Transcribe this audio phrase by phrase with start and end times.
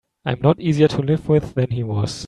[0.25, 2.11] I'm not easier to live with than he was.